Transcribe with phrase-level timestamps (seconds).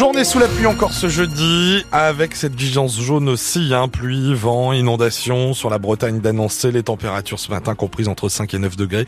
[0.00, 4.72] Journée sous la pluie encore ce jeudi, avec cette vigilance jaune aussi, hein, pluie, vent,
[4.72, 9.06] inondation sur la Bretagne d'annoncer les températures ce matin comprises entre 5 et 9 degrés.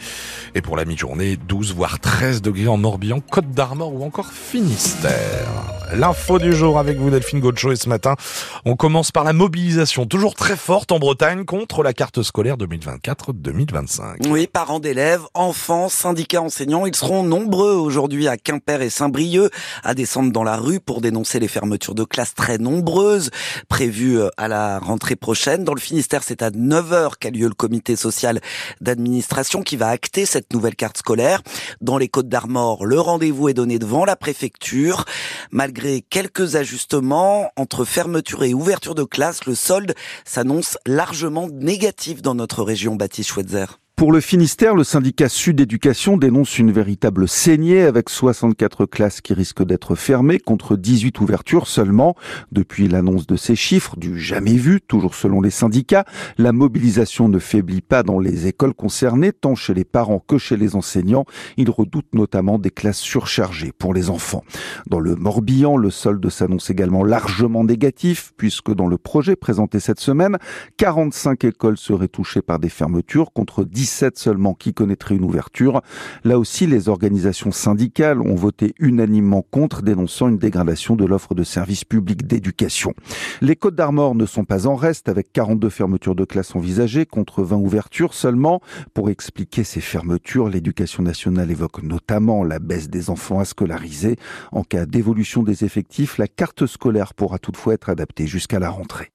[0.54, 5.81] Et pour la mi-journée, 12 voire 13 degrés en Morbihan, Côte d'Armor ou encore Finistère.
[5.94, 8.16] L'info du jour avec vous Delphine Gaucho et ce matin,
[8.64, 14.28] on commence par la mobilisation toujours très forte en Bretagne contre la carte scolaire 2024-2025.
[14.30, 19.50] Oui, parents d'élèves, enfants, syndicats enseignants, ils seront nombreux aujourd'hui à Quimper et Saint-Brieuc
[19.84, 23.30] à descendre dans la rue pour dénoncer les fermetures de classes très nombreuses
[23.68, 25.62] prévues euh, à la rentrée prochaine.
[25.62, 28.40] Dans le Finistère, c'est à 9h qu'a lieu le comité social
[28.80, 31.42] d'administration qui va acter cette nouvelle carte scolaire.
[31.82, 35.04] Dans les Côtes d'Armor, le rendez-vous est donné devant la préfecture.
[35.50, 42.34] Malgré quelques ajustements entre fermeture et ouverture de classe, le solde s'annonce largement négatif dans
[42.34, 43.81] notre région, Baptiste Schweitzer.
[44.02, 49.32] Pour le Finistère, le syndicat Sud Éducation dénonce une véritable saignée avec 64 classes qui
[49.32, 52.16] risquent d'être fermées contre 18 ouvertures seulement.
[52.50, 56.04] Depuis l'annonce de ces chiffres, du jamais vu, toujours selon les syndicats,
[56.36, 60.56] la mobilisation ne faiblit pas dans les écoles concernées, tant chez les parents que chez
[60.56, 61.24] les enseignants.
[61.56, 64.42] Ils redoutent notamment des classes surchargées pour les enfants.
[64.88, 70.00] Dans le Morbihan, le solde s'annonce également largement négatif, puisque dans le projet présenté cette
[70.00, 70.38] semaine,
[70.78, 75.82] 45 écoles seraient touchées par des fermetures contre 10 17 seulement qui connaîtraient une ouverture.
[76.24, 81.44] Là aussi, les organisations syndicales ont voté unanimement contre, dénonçant une dégradation de l'offre de
[81.44, 82.94] services publics d'éducation.
[83.42, 87.42] Les Côtes d'Armor ne sont pas en reste, avec 42 fermetures de classes envisagées contre
[87.42, 88.62] 20 ouvertures seulement.
[88.94, 94.16] Pour expliquer ces fermetures, l'éducation nationale évoque notamment la baisse des enfants à scolariser.
[94.52, 99.12] En cas d'évolution des effectifs, la carte scolaire pourra toutefois être adaptée jusqu'à la rentrée.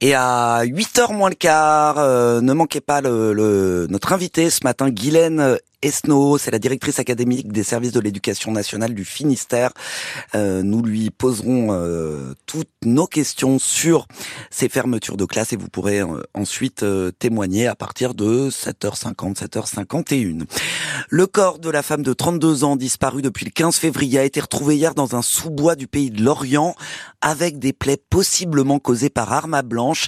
[0.00, 5.58] Et à 8h moins le quart, euh, ne manquez pas notre invité ce matin, Guylaine
[5.82, 9.72] Esno, c'est la directrice académique des services de l'éducation nationale du Finistère.
[10.36, 14.06] Euh, nous lui poserons euh, toutes nos questions sur
[14.50, 19.38] ces fermetures de classe et vous pourrez euh, ensuite euh, témoigner à partir de 7h50,
[19.38, 20.44] 7h51.
[21.08, 24.40] Le corps de la femme de 32 ans disparue depuis le 15 février a été
[24.40, 26.76] retrouvé hier dans un sous-bois du pays de Lorient
[27.20, 30.06] avec des plaies possiblement causées par arme à blanche,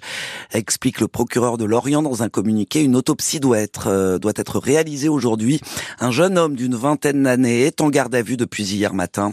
[0.53, 2.83] explique le procureur de Lorient dans un communiqué.
[2.83, 5.61] Une autopsie doit être, doit être réalisée aujourd'hui
[6.01, 9.33] un jeune homme d'une vingtaine d'années est en garde à vue depuis hier matin.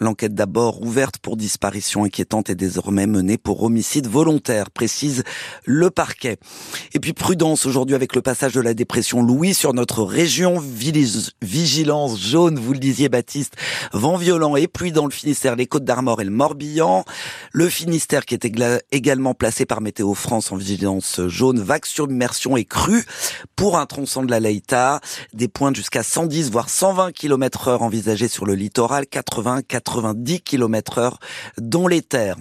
[0.00, 5.24] L'enquête d'abord ouverte pour disparition inquiétante est désormais menée pour homicide volontaire, précise
[5.64, 6.38] le parquet.
[6.94, 10.62] Et puis prudence aujourd'hui avec le passage de la dépression Louis sur notre région.
[11.42, 13.54] Vigilance jaune, vous le disiez Baptiste.
[13.92, 17.04] Vent violent et pluie dans le Finistère, les Côtes d'Armor et le Morbihan.
[17.52, 18.44] Le Finistère qui est
[18.92, 23.04] également placé par Météo France en vigilance jaune, vague submersion et crue
[23.56, 25.00] pour un tronçon de la Leïta.
[25.32, 31.18] Des points jusqu'à 110 voire 120 km heure envisagés sur le littoral, 80-90 km heure
[31.58, 32.36] dans les terres.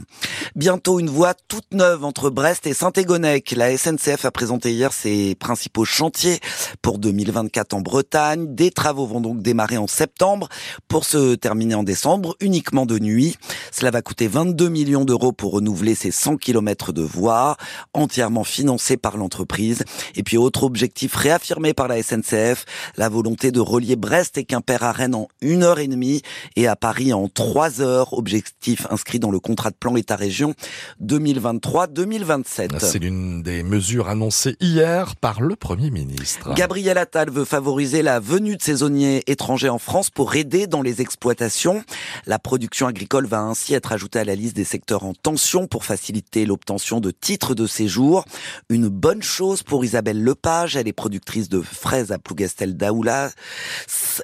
[0.56, 3.52] Bientôt une voie toute neuve entre Brest et Saint-Égonec.
[3.52, 6.40] La SNCF a présenté hier ses principaux chantiers
[6.82, 8.54] pour 2024 en Bretagne.
[8.54, 10.50] Des travaux vont donc démarrer en septembre
[10.88, 13.38] pour se terminer en décembre uniquement de nuit.
[13.72, 17.58] Cela va coûter 22 millions d'euros pour renouveler ces 100 km de voies
[17.94, 19.84] entièrement financés par l'entreprise.
[20.16, 22.66] Et puis autre objectif réaffirmé par la SNCF,
[22.98, 26.22] la de relier Brest et Quimper à Rennes en une heure et demie
[26.56, 28.14] et à Paris en trois heures.
[28.14, 30.56] Objectif inscrit dans le contrat de plan État-région
[31.04, 32.80] 2023-2027.
[32.80, 36.54] C'est l'une des mesures annoncées hier par le Premier ministre.
[36.56, 41.02] Gabriel Attal veut favoriser la venue de saisonniers étrangers en France pour aider dans les
[41.02, 41.84] exploitations.
[42.26, 45.86] La production agricole va ainsi être ajoutée à la liste des secteurs en tension pour
[45.86, 48.26] faciliter l'obtention de titres de séjour.
[48.70, 53.11] Une bonne chose pour Isabelle Lepage, elle est productrice de fraises à Plougastel d'Aoula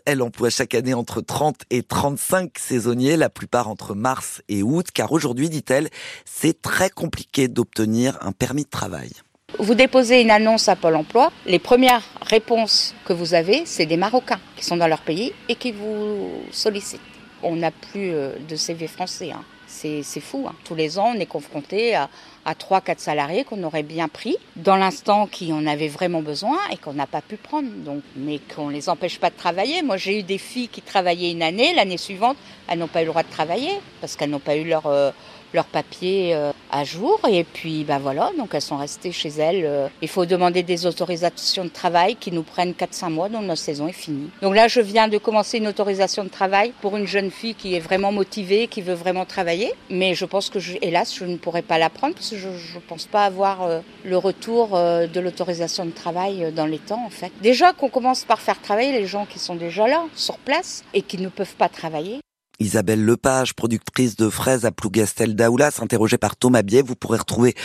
[0.05, 4.87] elle emploie chaque année entre 30 et 35 saisonniers, la plupart entre mars et août,
[4.93, 5.89] car aujourd'hui, dit-elle,
[6.25, 9.11] c'est très compliqué d'obtenir un permis de travail.
[9.59, 11.31] Vous déposez une annonce à Pôle emploi.
[11.45, 15.55] Les premières réponses que vous avez, c'est des Marocains qui sont dans leur pays et
[15.55, 16.99] qui vous sollicitent.
[17.43, 19.31] On n'a plus euh, de CV français.
[19.31, 19.43] Hein.
[19.67, 20.45] C'est fou.
[20.47, 20.55] Hein.
[20.63, 22.09] Tous les ans, on est confronté à,
[22.45, 26.77] à 3-4 salariés qu'on aurait bien pris dans l'instant qui en avait vraiment besoin et
[26.77, 27.69] qu'on n'a pas pu prendre.
[27.69, 29.83] Donc, mais qu'on ne les empêche pas de travailler.
[29.83, 32.37] Moi, j'ai eu des filles qui travaillaient une année, l'année suivante,
[32.67, 35.11] elles n'ont pas eu le droit de travailler parce qu'elles n'ont pas eu leur, euh,
[35.57, 37.19] leur papier euh, à jour.
[37.29, 39.63] Et puis, ben voilà, donc elles sont restées chez elles.
[39.65, 39.87] Euh.
[40.01, 43.87] Il faut demander des autorisations de travail qui nous prennent 4-5 mois, donc notre saison
[43.87, 44.29] est finie.
[44.41, 47.75] Donc là, je viens de commencer une autorisation de travail pour une jeune fille qui
[47.75, 49.73] est vraiment motivée, qui veut vraiment travailler.
[49.89, 52.81] Mais je pense que, hélas, je ne pourrai pas la prendre parce que je ne
[52.87, 57.31] pense pas avoir euh, le retour de l'autorisation de travail dans les temps, en fait.
[57.41, 61.01] Déjà qu'on commence par faire travailler les gens qui sont déjà là, sur place, et
[61.01, 62.19] qui ne peuvent pas travailler.
[62.59, 66.81] Isabelle Lepage, productrice de fraises à Plougastel d'Aoulas, interrogée par Thomas Biet.
[66.81, 67.55] Vous pourrez retrouver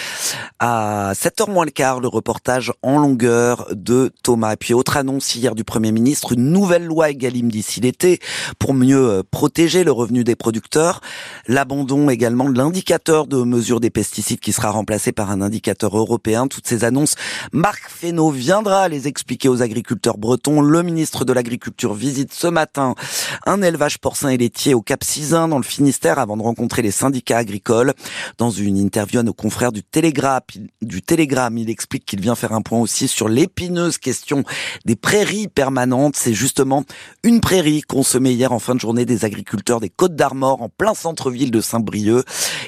[0.59, 4.53] à 7h moins le quart le reportage en longueur de Thomas.
[4.53, 8.21] Et puis autre annonce hier du Premier ministre, une nouvelle loi Egalim d'ici l'été
[8.59, 11.01] pour mieux euh, protéger le revenu des producteurs.
[11.49, 16.49] L'abandon également de l'indicateur de mesure des pesticides qui sera remplacé par un indicateur européen.
[16.49, 17.15] Toutes ces annonces,
[17.53, 20.61] Marc Fesneau viendra les expliquer aux agriculteurs bretons.
[20.61, 22.95] Le ministre de l'Agriculture visite ce matin
[23.47, 27.39] un élevage porcin et laitier Cap Sizun dans le Finistère avant de rencontrer les syndicats
[27.39, 27.95] agricoles.
[28.39, 30.41] Dans une interview à nos confrères du Télégramme,
[30.81, 34.45] du Télégramme, il explique qu'il vient faire un point aussi sur l'épineuse question
[34.85, 36.17] des prairies permanentes.
[36.17, 36.85] C'est justement
[37.23, 40.95] une prairie consommée hier en fin de journée des agriculteurs des Côtes d'Armor en plein
[40.95, 42.25] centre-ville de Saint-Brieuc.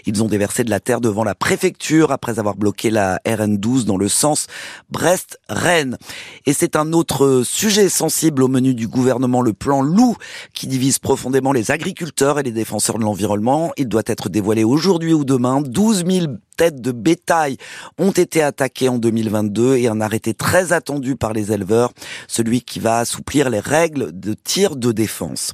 [0.07, 3.97] Ils ont déversé de la terre devant la préfecture après avoir bloqué la RN12 dans
[3.97, 4.47] le sens
[4.91, 5.99] Brest-Rennes.
[6.47, 10.17] Et c'est un autre sujet sensible au menu du gouvernement, le plan loup,
[10.53, 12.04] qui divise profondément les agriculteurs
[12.39, 13.73] et les défenseurs de l'environnement.
[13.77, 15.61] Il doit être dévoilé aujourd'hui ou demain.
[15.61, 17.57] 12 000 têtes de bétail
[17.99, 21.93] ont été attaquées en 2022 et un arrêté très attendu par les éleveurs,
[22.29, 25.53] celui qui va assouplir les règles de tir de défense.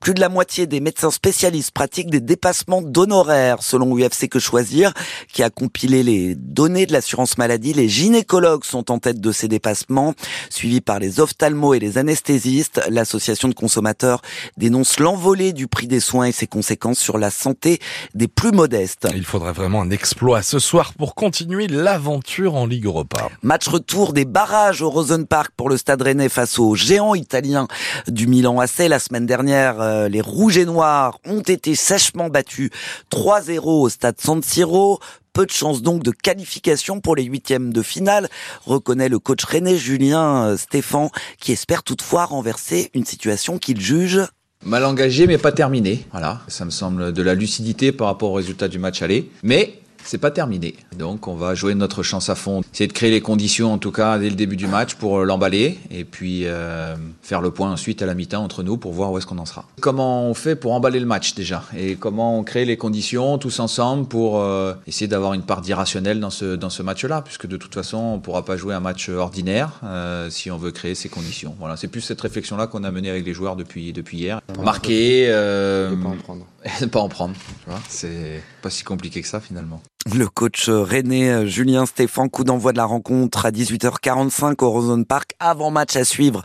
[0.00, 4.92] Plus de la moitié des médecins spécialistes pratiquent des dépassements d'honoraires, selon UFC Que Choisir,
[5.32, 7.72] qui a compilé les données de l'assurance maladie.
[7.72, 10.14] Les gynécologues sont en tête de ces dépassements,
[10.50, 12.80] suivis par les ophtalmos et les anesthésistes.
[12.88, 14.20] L'association de consommateurs
[14.56, 17.80] dénonce l'envolée du prix des soins et ses conséquences sur la santé
[18.14, 19.08] des plus modestes.
[19.14, 23.28] Il faudrait vraiment un exploit ce soir pour continuer l'aventure en Ligue Europa.
[23.42, 27.66] Match retour des barrages au Rosenpark pour le Stade Rennais face aux géants italiens
[28.06, 28.86] du Milan AC.
[28.88, 32.70] La semaine dernière, euh, les Rouges et Noirs ont été sèchement battus
[33.10, 35.00] 3-0 au Stade San Siro
[35.32, 38.28] peu de chance donc de qualification pour les huitièmes de finale,
[38.64, 41.10] reconnaît le coach René Julien euh, Stéphan,
[41.40, 44.20] qui espère toutefois renverser une situation qu'il juge
[44.64, 46.06] mal engagé mais pas terminé.
[46.12, 49.80] Voilà, ça me semble de la lucidité par rapport au résultat du match aller, mais
[50.04, 50.74] c'est pas terminé.
[50.96, 52.62] Donc on va jouer notre chance à fond.
[52.72, 55.24] Essayer de créer les conditions en tout cas dès le début du match pour euh,
[55.24, 59.12] l'emballer et puis euh, faire le point ensuite à la mi-temps entre nous pour voir
[59.12, 59.64] où est-ce qu'on en sera.
[59.80, 61.64] Comment on fait pour emballer le match déjà?
[61.76, 66.20] Et comment on crée les conditions tous ensemble pour euh, essayer d'avoir une part d'irrationnel
[66.20, 67.22] dans ce, dans ce match-là?
[67.22, 69.80] Puisque de toute façon on pourra pas jouer un match ordinaire
[70.28, 71.54] si on veut créer ces conditions.
[71.58, 74.40] Voilà, c'est plus cette réflexion-là qu'on a menée avec les joueurs depuis, depuis hier.
[74.62, 75.28] Marquer...
[75.30, 76.46] pas en prendre.
[76.90, 77.34] pas en prendre.
[77.88, 79.80] C'est pas si compliqué que ça finalement.
[80.12, 85.32] Le coach René Julien Stéphane, coup d'envoi de la rencontre à 18h45 au Rosen Park,
[85.40, 86.42] avant match à suivre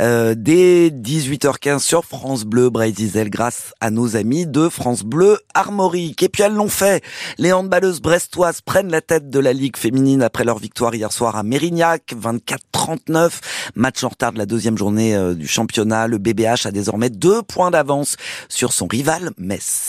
[0.00, 6.24] euh, dès 18h15 sur France Bleu Brésil grâce à nos amis de France Bleu Armorique.
[6.24, 7.04] Et puis elles l'ont fait.
[7.38, 11.36] Les handballeuses brestoises prennent la tête de la Ligue féminine après leur victoire hier soir
[11.36, 13.30] à Mérignac, 24-39.
[13.76, 16.08] Match en retard de la deuxième journée euh, du championnat.
[16.08, 18.16] Le BBH a désormais deux points d'avance
[18.48, 19.86] sur son rival Metz.